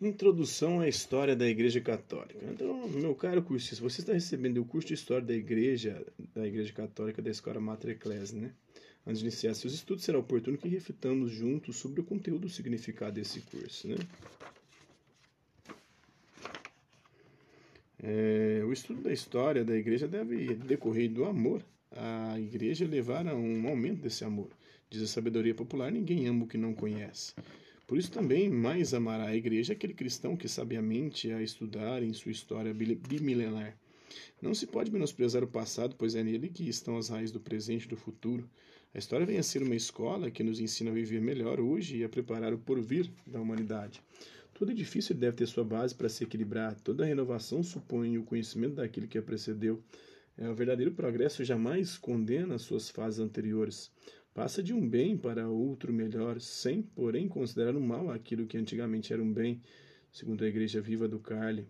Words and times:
Introdução 0.00 0.80
à 0.80 0.88
História 0.88 1.36
da 1.36 1.46
Igreja 1.46 1.80
Católica. 1.80 2.38
Então, 2.50 2.88
meu 2.88 3.14
caro 3.14 3.42
cursista, 3.42 3.82
você 3.82 4.00
está 4.00 4.12
recebendo 4.12 4.58
o 4.58 4.64
curso 4.64 4.88
de 4.88 4.94
História 4.94 5.24
da 5.24 5.34
Igreja, 5.34 6.04
da 6.34 6.46
Igreja 6.46 6.72
Católica 6.72 7.22
da 7.22 7.30
Escola 7.30 7.60
Mater 7.60 7.90
Ecclesiae, 7.90 8.40
né? 8.40 8.52
Antes 9.06 9.20
de 9.20 9.26
iniciar 9.26 9.54
seus 9.54 9.74
estudos, 9.74 10.04
será 10.04 10.18
oportuno 10.18 10.58
que 10.58 10.68
reflitamos 10.68 11.30
juntos 11.30 11.76
sobre 11.76 12.00
o 12.00 12.04
conteúdo 12.04 12.46
e 12.46 12.46
o 12.46 12.50
significado 12.50 13.12
desse 13.12 13.40
curso, 13.42 13.86
né? 13.86 13.96
É, 18.02 18.62
o 18.64 18.72
estudo 18.72 19.00
da 19.00 19.12
história 19.12 19.64
da 19.64 19.74
igreja 19.74 20.06
deve 20.06 20.54
decorrer 20.54 21.10
do 21.10 21.24
amor 21.24 21.64
à 21.90 22.38
igreja 22.38 22.86
levar 22.86 23.26
a 23.26 23.34
um 23.34 23.66
aumento 23.66 24.02
desse 24.02 24.24
amor. 24.24 24.50
Diz 24.90 25.02
a 25.02 25.06
sabedoria 25.06 25.54
popular: 25.54 25.90
ninguém 25.90 26.26
ama 26.26 26.44
o 26.44 26.48
que 26.48 26.58
não 26.58 26.74
conhece. 26.74 27.32
Por 27.86 27.98
isso 27.98 28.10
também 28.10 28.48
mais 28.48 28.94
amará 28.94 29.26
a 29.26 29.36
igreja 29.36 29.72
aquele 29.72 29.94
cristão 29.94 30.36
que 30.36 30.48
sabiamente 30.48 31.30
a 31.30 31.42
estudar 31.42 32.02
em 32.02 32.12
sua 32.12 32.32
história 32.32 32.72
bimilenar. 32.72 33.76
Não 34.40 34.54
se 34.54 34.66
pode 34.66 34.90
menosprezar 34.90 35.42
o 35.42 35.48
passado, 35.48 35.94
pois 35.98 36.14
é 36.14 36.22
nele 36.22 36.48
que 36.48 36.68
estão 36.68 36.96
as 36.96 37.08
raízes 37.08 37.32
do 37.32 37.40
presente 37.40 37.84
e 37.84 37.88
do 37.88 37.96
futuro. 37.96 38.48
A 38.94 38.98
história 38.98 39.26
vem 39.26 39.38
a 39.38 39.42
ser 39.42 39.62
uma 39.62 39.74
escola 39.74 40.30
que 40.30 40.44
nos 40.44 40.60
ensina 40.60 40.90
a 40.90 40.94
viver 40.94 41.20
melhor 41.20 41.60
hoje 41.60 41.98
e 41.98 42.04
a 42.04 42.08
preparar 42.08 42.54
o 42.54 42.58
porvir 42.58 43.10
da 43.26 43.40
humanidade. 43.40 44.00
Todo 44.54 44.70
edifício 44.70 45.14
deve 45.14 45.36
ter 45.36 45.46
sua 45.46 45.64
base 45.64 45.94
para 45.94 46.08
se 46.08 46.22
equilibrar. 46.22 46.78
Toda 46.80 47.04
renovação 47.04 47.62
supõe 47.62 48.16
o 48.16 48.22
conhecimento 48.22 48.76
daquilo 48.76 49.08
que 49.08 49.18
a 49.18 49.22
precedeu. 49.22 49.82
É, 50.38 50.48
o 50.48 50.54
verdadeiro 50.54 50.92
progresso 50.92 51.44
jamais 51.44 51.98
condena 51.98 52.54
as 52.54 52.62
suas 52.62 52.88
fases 52.88 53.18
anteriores. 53.18 53.90
Passa 54.34 54.60
de 54.60 54.74
um 54.74 54.86
bem 54.86 55.16
para 55.16 55.48
outro 55.48 55.92
melhor, 55.92 56.40
sem, 56.40 56.82
porém, 56.82 57.28
considerar 57.28 57.76
o 57.76 57.80
mal 57.80 58.10
aquilo 58.10 58.48
que 58.48 58.58
antigamente 58.58 59.12
era 59.12 59.22
um 59.22 59.32
bem, 59.32 59.62
segundo 60.10 60.42
a 60.42 60.48
Igreja 60.48 60.80
Viva 60.80 61.06
do 61.06 61.20
Carli. 61.20 61.68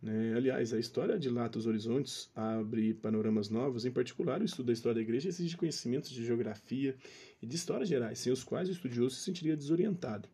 Né? 0.00 0.34
Aliás, 0.36 0.72
a 0.72 0.78
história 0.78 1.18
dilata 1.18 1.58
os 1.58 1.66
horizontes, 1.66 2.30
abre 2.32 2.94
panoramas 2.94 3.50
novos, 3.50 3.84
em 3.84 3.90
particular, 3.90 4.40
o 4.40 4.44
estudo 4.44 4.66
da 4.66 4.72
história 4.72 4.94
da 4.94 5.00
Igreja 5.00 5.28
exige 5.28 5.56
conhecimentos 5.56 6.10
de 6.10 6.24
geografia 6.24 6.94
e 7.42 7.46
de 7.46 7.56
histórias 7.56 7.88
gerais, 7.88 8.20
sem 8.20 8.32
os 8.32 8.44
quais 8.44 8.68
o 8.68 8.72
estudioso 8.72 9.16
se 9.16 9.24
sentiria 9.24 9.56
desorientado. 9.56 10.28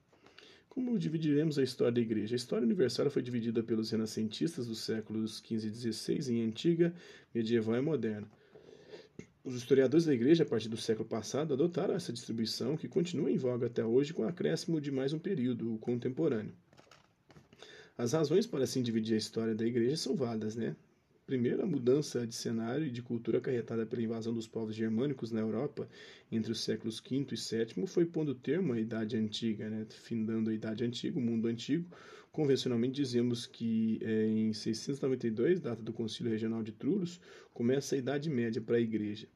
Como 0.69 0.99
dividiremos 0.99 1.59
a 1.59 1.63
história 1.63 1.93
da 1.95 2.01
Igreja? 2.03 2.35
A 2.35 2.37
história 2.37 2.67
universal 2.67 3.09
foi 3.09 3.23
dividida 3.23 3.63
pelos 3.63 3.91
renascentistas 3.91 4.67
dos 4.67 4.81
séculos 4.81 5.39
XV 5.39 5.69
e 5.69 5.93
XVI 5.93 6.35
em 6.35 6.43
antiga, 6.43 6.95
medieval 7.35 7.77
e 7.77 7.81
moderna. 7.81 8.31
Os 9.45 9.57
historiadores 9.57 10.07
da 10.07 10.15
Igreja, 10.15 10.45
a 10.45 10.47
partir 10.47 10.69
do 10.69 10.77
século 10.77 11.09
passado, 11.09 11.53
adotaram 11.53 11.95
essa 11.95 12.13
distribuição, 12.13 12.77
que 12.77 12.87
continua 12.87 13.29
em 13.29 13.37
voga 13.37 13.67
até 13.67 13.85
hoje, 13.85 14.15
com 14.15 14.23
acréscimo 14.23 14.81
de 14.81 14.93
mais 14.93 15.13
um 15.13 15.19
período, 15.19 15.75
o 15.75 15.79
contemporâneo. 15.79 16.55
As 17.99 18.13
razões 18.13 18.47
para 18.47 18.63
assim 18.63 18.83
dividir 18.83 19.15
a 19.15 19.19
história 19.19 19.53
da 19.53 19.67
Igreja 19.67 19.97
são 19.97 20.15
válidas, 20.15 20.55
né? 20.55 20.77
Primeiro, 21.27 21.61
a 21.61 21.67
mudança 21.67 22.25
de 22.25 22.37
cenário 22.37 22.87
e 22.87 22.91
de 22.91 23.03
cultura 23.03 23.39
acarretada 23.39 23.85
pela 23.85 24.03
invasão 24.03 24.33
dos 24.33 24.47
povos 24.47 24.77
germânicos 24.77 25.33
na 25.33 25.41
Europa 25.41 25.89
entre 26.31 26.53
os 26.53 26.61
séculos 26.61 27.01
V 27.01 27.27
e 27.33 27.35
VII 27.35 27.87
foi 27.89 28.07
pondo 28.07 28.37
termo 28.37 28.73
à 28.73 28.79
Idade 28.79 29.17
Antiga, 29.17 29.69
né? 29.69 29.85
findando 29.89 30.51
a 30.51 30.55
Idade 30.55 30.85
Antiga, 30.85 31.19
o 31.19 31.23
mundo 31.23 31.49
antigo. 31.49 31.89
Convencionalmente 32.33 32.95
dizemos 32.95 33.47
que 33.47 34.01
é, 34.03 34.27
em 34.27 34.55
692, 34.55 35.61
data 35.61 35.83
do 35.83 35.93
Concílio 35.93 36.33
Regional 36.33 36.63
de 36.63 36.73
Trullos, 36.73 37.21
começa 37.53 37.95
a 37.95 37.99
Idade 37.99 38.31
Média 38.31 38.61
para 38.63 38.79
a 38.79 38.81
Igreja. 38.81 39.29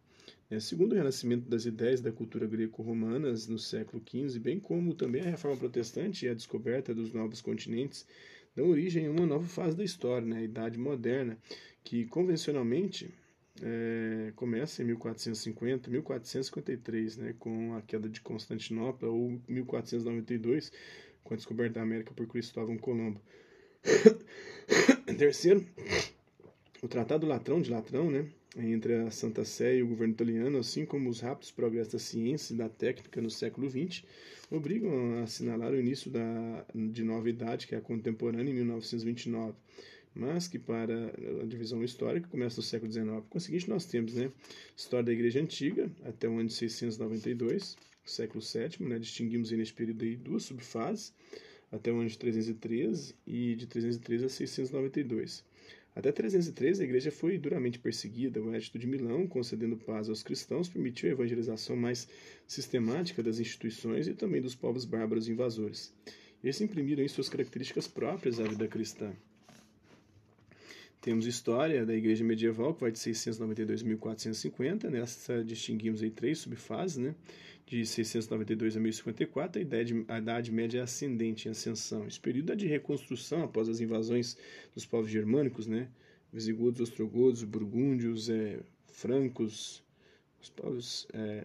É, 0.49 0.59
segundo 0.59 0.93
o 0.93 0.95
renascimento 0.95 1.47
das 1.47 1.67
ideias 1.67 2.01
da 2.01 2.11
cultura 2.11 2.47
greco-romanas 2.47 3.47
no 3.49 3.59
século 3.59 4.03
XV, 4.03 4.39
bem 4.39 4.59
como 4.59 4.95
também 4.95 5.21
a 5.21 5.31
reforma 5.31 5.59
protestante 5.59 6.25
e 6.25 6.29
a 6.31 6.35
descoberta 6.35 6.95
dos 6.95 7.13
novos 7.13 7.43
continentes, 7.43 8.07
dão 8.55 8.71
origem 8.71 9.07
a 9.07 9.11
uma 9.11 9.27
nova 9.27 9.47
fase 9.47 9.77
da 9.77 9.85
história, 9.85 10.27
né, 10.27 10.39
a 10.39 10.43
Idade 10.43 10.79
Moderna, 10.79 11.37
que 11.85 12.07
convencionalmente 12.07 13.11
é, 13.63 14.33
começa 14.35 14.83
em 14.83 14.87
1450, 14.87 15.91
1453, 15.91 17.17
né, 17.19 17.35
com 17.39 17.75
a 17.75 17.83
queda 17.83 18.09
de 18.09 18.23
Constantinopla, 18.23 19.09
ou 19.09 19.39
1492, 19.47 20.73
com 21.27 21.35
a 21.35 21.37
descoberta 21.37 21.75
da 21.75 21.83
América 21.83 22.15
por 22.15 22.27
Cristóvão 22.27 22.79
Colombo. 22.79 23.21
Terceiro, 25.19 25.65
o 26.83 26.89
Tratado 26.89 27.27
Latrão 27.27 27.61
de 27.61 27.71
Latrão, 27.71 28.11
né, 28.11 28.27
entre 28.57 28.95
a 28.95 29.11
Santa 29.11 29.45
Sé 29.45 29.77
e 29.77 29.83
o 29.83 29.89
governo 29.89 30.15
italiano, 30.15 30.59
assim 30.59 30.85
como 30.85 31.11
os 31.11 31.21
rápidos 31.21 31.51
progressos 31.51 31.93
da 31.93 31.99
ciência 31.99 32.55
e 32.55 32.57
da 32.57 32.69
técnica 32.69 33.21
no 33.21 33.31
século 33.31 33.69
XX, 33.69 34.05
obrigam 34.51 35.19
a 35.19 35.23
assinalar 35.23 35.73
o 35.73 35.81
início 35.81 36.11
da, 36.11 36.65
de 36.75 37.03
nova 37.03 37.29
idade, 37.29 37.67
que 37.67 37.75
é 37.75 37.79
a 37.79 37.81
contemporânea, 37.83 38.51
em 38.51 38.55
1929, 38.55 39.55
mas 40.15 40.49
que 40.49 40.59
para 40.59 41.13
a 41.43 41.47
divisão 41.47 41.83
histórica 41.83 42.29
começa 42.29 42.57
no 42.57 42.63
século 42.63 42.91
XIX. 42.91 43.09
Com 43.29 43.39
o 43.39 43.41
seguinte, 43.41 43.69
nós 43.69 43.85
temos 43.85 44.15
né, 44.15 44.31
história 44.77 45.05
da 45.05 45.13
Igreja 45.13 45.41
Antiga, 45.41 45.91
até 46.05 46.29
o 46.29 46.39
ano 46.39 46.49
de 46.49 46.55
692, 46.55 47.77
século 48.07 48.41
VII, 48.41 48.89
né, 48.89 48.99
distinguimos 48.99 49.51
nesse 49.51 49.73
período 49.73 50.05
aí 50.05 50.17
duas 50.17 50.45
subfases, 50.45 51.13
até 51.71 51.93
o 51.93 51.99
ano 51.99 52.09
de 52.09 52.17
313 52.17 53.15
e 53.27 53.55
de 53.57 53.67
313 53.67 54.25
a 54.25 54.29
692. 54.29 55.45
Até 55.97 56.13
313, 56.13 56.83
a 56.83 56.85
igreja 56.85 57.11
foi 57.11 57.39
duramente 57.39 57.79
perseguida. 57.79 58.41
O 58.41 58.55
Edito 58.55 58.79
de 58.79 58.87
Milão, 58.87 59.27
concedendo 59.27 59.79
paz 59.79 60.11
aos 60.11 60.23
cristãos, 60.23 60.69
permitiu 60.69 61.09
a 61.09 61.13
evangelização 61.13 61.75
mais 61.75 62.07
sistemática 62.47 63.23
das 63.23 63.41
instituições 63.41 64.07
e 64.07 64.13
também 64.13 64.43
dos 64.43 64.55
povos 64.55 64.85
bárbaros 64.85 65.27
invasores. 65.27 65.95
Esses 66.45 66.61
imprimiram 66.61 67.03
em 67.03 67.09
suas 67.09 67.31
características 67.31 67.89
próprias 67.89 68.39
à 68.39 68.45
vida 68.45 68.69
cristã. 68.69 69.11
Temos 71.01 71.25
história 71.25 71.87
da 71.87 71.95
igreja 71.95 72.23
medieval, 72.25 72.75
que 72.75 72.81
vai 72.83 72.91
de 72.91 72.99
692 72.99 73.81
a 73.81 73.85
1450. 73.87 74.91
Nessa 74.91 75.43
distinguimos 75.43 76.03
aí 76.03 76.11
três 76.11 76.39
subfases, 76.41 76.99
né? 76.99 77.15
De 77.67 77.85
692 77.85 78.77
a 78.77 78.81
1054, 78.81 79.59
a 79.59 79.63
idade, 79.63 80.05
a 80.07 80.19
idade 80.19 80.53
média 80.53 80.79
é 80.79 80.83
ascendente 80.83 81.49
em 81.49 81.51
ascensão. 81.51 82.07
Esse 82.07 82.21
período 82.21 82.53
é 82.53 82.57
de 82.57 82.67
reconstrução 82.67 83.43
após 83.43 83.69
as 83.69 83.81
invasões 83.81 84.39
dos 84.73 84.87
povos 84.87 85.11
germânicos, 85.11 85.67
né? 85.67 85.89
visigodos, 86.33 86.81
ostrogodos, 86.81 87.43
burgúndios, 87.43 88.29
é, 88.29 88.61
francos, 88.87 89.83
os 90.41 90.49
povos... 90.49 91.09
É, 91.13 91.45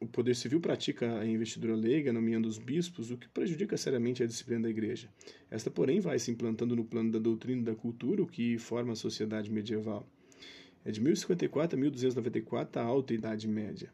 o 0.00 0.06
poder 0.06 0.36
civil 0.36 0.60
pratica 0.60 1.18
a 1.18 1.26
investidura 1.26 1.74
leiga, 1.74 2.12
nomeando 2.12 2.46
os 2.46 2.58
bispos, 2.58 3.10
o 3.10 3.16
que 3.16 3.26
prejudica 3.26 3.74
seriamente 3.74 4.22
a 4.22 4.26
disciplina 4.26 4.62
da 4.62 4.68
igreja. 4.68 5.08
Esta, 5.50 5.70
porém, 5.70 5.98
vai 5.98 6.18
se 6.18 6.30
implantando 6.30 6.76
no 6.76 6.84
plano 6.84 7.10
da 7.10 7.18
doutrina 7.18 7.62
e 7.62 7.64
da 7.64 7.74
cultura, 7.74 8.22
o 8.22 8.26
que 8.26 8.58
forma 8.58 8.92
a 8.92 8.96
sociedade 8.96 9.50
medieval. 9.50 10.06
É 10.84 10.90
de 10.90 11.00
1054 11.00 11.78
a 11.78 11.80
1294 11.80 12.82
a 12.82 12.84
Alta 12.84 13.14
Idade 13.14 13.48
Média. 13.48 13.90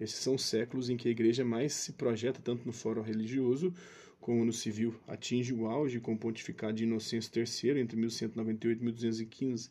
Esses 0.00 0.16
são 0.16 0.38
séculos 0.38 0.88
em 0.88 0.96
que 0.96 1.08
a 1.08 1.10
igreja 1.10 1.44
mais 1.44 1.74
se 1.74 1.92
projeta 1.92 2.40
tanto 2.42 2.64
no 2.64 2.72
fórum 2.72 3.02
religioso 3.02 3.72
como 4.18 4.44
no 4.44 4.52
civil. 4.52 4.94
Atinge 5.06 5.52
o 5.52 5.66
auge 5.66 6.00
com 6.00 6.14
o 6.14 6.18
pontificado 6.18 6.72
de 6.72 6.84
Inocêncio 6.84 7.30
III 7.36 7.78
entre 7.80 7.96
1198 7.98 8.80
e 8.80 8.84
1215. 8.84 9.70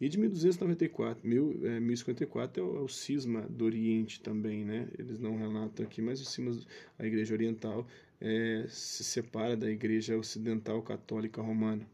E 0.00 0.08
de 0.08 0.18
1294, 0.18 1.26
mil, 1.26 1.60
é, 1.64 1.80
1054 1.80 2.62
é 2.62 2.64
o, 2.64 2.76
é 2.76 2.80
o 2.80 2.88
cisma 2.88 3.40
do 3.48 3.64
Oriente 3.64 4.20
também, 4.20 4.64
né? 4.64 4.88
Eles 4.98 5.18
não 5.18 5.36
relatam 5.36 5.84
aqui, 5.84 6.02
mas 6.02 6.20
o 6.20 6.24
cisma, 6.24 6.56
a 6.98 7.06
igreja 7.06 7.34
oriental 7.34 7.86
é, 8.20 8.66
se 8.68 9.02
separa 9.02 9.56
da 9.56 9.70
igreja 9.70 10.16
ocidental 10.16 10.82
católica 10.82 11.40
romana 11.40 11.86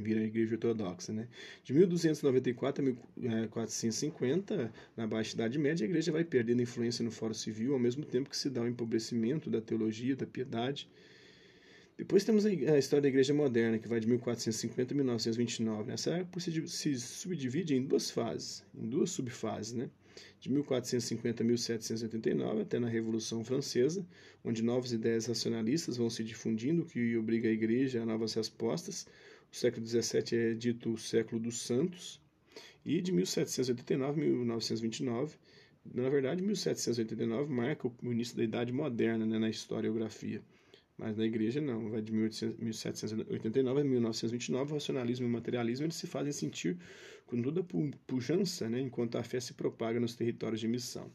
vira 0.00 0.20
a 0.20 0.24
Igreja 0.24 0.54
Ortodoxa. 0.54 1.12
Né? 1.12 1.28
De 1.62 1.72
1294 1.72 2.82
a 2.82 2.84
1450, 2.86 4.72
na 4.96 5.06
Baixa 5.06 5.34
Idade 5.34 5.58
Média, 5.58 5.86
a 5.86 5.88
Igreja 5.88 6.12
vai 6.12 6.24
perdendo 6.24 6.62
influência 6.62 7.04
no 7.04 7.10
Fórum 7.10 7.34
Civil, 7.34 7.72
ao 7.72 7.78
mesmo 7.78 8.04
tempo 8.04 8.30
que 8.30 8.36
se 8.36 8.50
dá 8.50 8.62
o 8.62 8.68
empobrecimento 8.68 9.50
da 9.50 9.60
teologia, 9.60 10.16
da 10.16 10.26
piedade. 10.26 10.88
Depois 11.96 12.24
temos 12.24 12.44
a 12.44 12.78
história 12.78 13.02
da 13.02 13.08
Igreja 13.08 13.32
Moderna, 13.32 13.78
que 13.78 13.86
vai 13.86 14.00
de 14.00 14.08
1450 14.08 14.92
a 14.92 14.96
1929. 14.96 15.92
Essa 15.92 16.10
época 16.10 16.40
se 16.40 16.98
subdivide 16.98 17.74
em 17.74 17.82
duas 17.84 18.10
fases, 18.10 18.64
em 18.74 18.88
duas 18.88 19.10
subfases, 19.10 19.74
né? 19.74 19.88
de 20.40 20.50
1450 20.50 21.42
a 21.42 21.46
1789, 21.46 22.62
até 22.62 22.78
na 22.78 22.88
Revolução 22.88 23.42
Francesa, 23.42 24.06
onde 24.44 24.62
novas 24.62 24.92
ideias 24.92 25.26
racionalistas 25.26 25.96
vão 25.96 26.10
se 26.10 26.22
difundindo, 26.22 26.82
o 26.82 26.84
que 26.84 27.16
obriga 27.16 27.48
a 27.48 27.52
Igreja 27.52 28.02
a 28.02 28.06
novas 28.06 28.34
respostas, 28.34 29.06
o 29.54 29.56
século 29.56 29.86
XVII 29.86 30.36
é 30.36 30.52
dito 30.52 30.92
o 30.92 30.98
século 30.98 31.40
dos 31.40 31.58
santos, 31.58 32.20
e 32.84 33.00
de 33.00 33.12
1789 33.12 34.20
a 34.20 34.24
1929, 34.24 35.36
na 35.94 36.08
verdade, 36.08 36.42
1789 36.42 37.52
marca 37.52 37.86
o 37.86 38.12
início 38.12 38.36
da 38.36 38.42
Idade 38.42 38.72
Moderna 38.72 39.24
né, 39.24 39.38
na 39.38 39.48
historiografia. 39.48 40.42
Mas 40.98 41.16
na 41.16 41.24
igreja 41.24 41.60
não, 41.60 41.88
vai 41.88 42.02
de 42.02 42.12
1789 42.12 43.80
a 43.80 43.84
1929, 43.84 44.72
o 44.72 44.74
racionalismo 44.74 45.24
e 45.24 45.28
o 45.28 45.32
materialismo 45.32 45.86
eles 45.86 45.94
se 45.94 46.08
fazem 46.08 46.32
sentir 46.32 46.76
com 47.24 47.40
toda 47.40 47.60
a 47.60 47.64
pujança, 48.08 48.68
né, 48.68 48.80
enquanto 48.80 49.16
a 49.18 49.22
fé 49.22 49.38
se 49.38 49.54
propaga 49.54 50.00
nos 50.00 50.16
territórios 50.16 50.60
de 50.60 50.66
missão. 50.66 51.08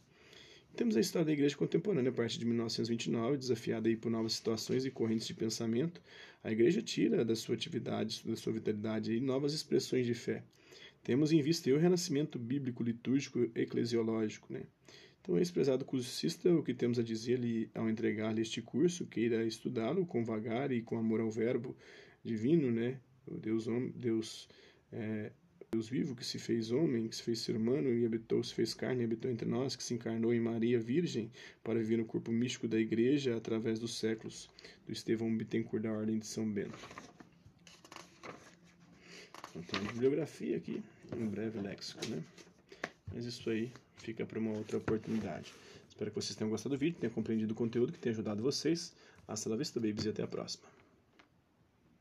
Temos 0.80 0.96
a 0.96 1.02
história 1.02 1.26
da 1.26 1.34
igreja 1.34 1.58
contemporânea 1.58 2.10
a 2.10 2.14
partir 2.14 2.40
de 2.40 2.46
1929, 2.46 3.36
desafiada 3.36 3.90
aí 3.90 3.98
por 3.98 4.10
novas 4.10 4.32
situações 4.32 4.86
e 4.86 4.90
correntes 4.90 5.28
de 5.28 5.34
pensamento. 5.34 6.02
A 6.42 6.54
igreja 6.54 6.82
tira 6.82 7.26
da 7.26 7.36
sua 7.36 7.56
atividade, 7.56 8.24
da 8.26 8.34
sua 8.38 8.54
vitalidade 8.54 9.12
aí, 9.12 9.20
novas 9.20 9.54
expressões 9.54 10.06
de 10.06 10.14
fé. 10.14 10.42
Temos 11.04 11.34
em 11.34 11.42
vista 11.42 11.70
aí, 11.70 11.76
o 11.76 11.78
renascimento 11.78 12.40
bíblico, 12.40 12.82
litúrgico, 12.82 13.52
eclesiológico, 13.54 14.54
né? 14.54 14.64
Então, 15.20 15.38
ex-prezado 15.38 15.84
cursista, 15.84 16.50
o 16.50 16.64
que 16.64 16.74
temos 16.74 16.98
a 16.98 17.04
dizer-lhe 17.04 17.70
ao 17.76 17.90
entregar-lhe 17.90 18.42
este 18.42 18.62
curso, 18.62 19.06
queira 19.06 19.46
estudá-lo 19.46 20.06
com 20.06 20.24
vagar 20.24 20.72
e 20.72 20.82
com 20.82 20.98
amor 20.98 21.20
ao 21.20 21.30
verbo 21.30 21.76
divino, 22.24 22.72
né? 22.72 23.02
O 23.28 23.36
Deus, 23.36 23.66
Deus 23.94 24.48
é, 24.94 25.34
Deus 25.72 25.88
vivo 25.88 26.16
que 26.16 26.26
se 26.26 26.40
fez 26.40 26.72
homem, 26.72 27.08
que 27.08 27.16
se 27.16 27.22
fez 27.22 27.40
ser 27.40 27.56
humano 27.56 27.94
e 27.94 28.04
habitou, 28.04 28.44
se 28.44 28.56
fez 28.56 28.74
carne 28.74 29.02
e 29.02 29.06
habitou 29.06 29.30
entre 29.30 29.48
nós, 29.48 29.76
que 29.76 29.84
se 29.84 29.94
encarnou 29.94 30.34
em 30.34 30.40
Maria 30.40 30.80
Virgem 30.80 31.32
para 31.64 31.78
viver 31.78 31.98
no 31.98 32.06
corpo 32.06 32.32
místico 32.32 32.68
da 32.68 32.80
Igreja 32.80 33.38
através 33.38 33.78
dos 33.78 33.98
séculos, 34.00 34.50
do 34.88 34.92
Estevão 34.92 35.36
Bittencourt 35.38 35.84
da 35.84 35.92
Ordem 35.92 36.18
de 36.18 36.26
São 36.26 36.50
Bento. 36.50 36.78
Então, 39.50 39.62
tem 39.62 39.80
uma 39.80 39.92
bibliografia 39.92 40.58
aqui, 40.58 40.82
um 41.16 41.28
breve 41.28 41.60
léxico, 41.60 42.04
né? 42.08 42.24
Mas 43.14 43.26
isso 43.26 43.48
aí 43.50 43.72
fica 43.98 44.26
para 44.26 44.40
uma 44.40 44.52
outra 44.52 44.78
oportunidade. 44.78 45.54
Espero 45.88 46.10
que 46.10 46.16
vocês 46.16 46.36
tenham 46.36 46.50
gostado 46.50 46.76
do 46.76 46.80
vídeo, 46.80 46.98
tenham 47.00 47.14
compreendido 47.14 47.54
o 47.54 47.56
conteúdo, 47.56 47.94
que 47.94 48.00
tenha 48.00 48.14
ajudado 48.14 48.42
vocês. 48.42 48.94
Hasta 49.28 49.50
la 49.50 49.56
vista, 49.56 49.80
babies, 49.80 50.06
e 50.06 50.10
até 50.10 50.24
a 50.24 50.28
próxima. 50.28 50.79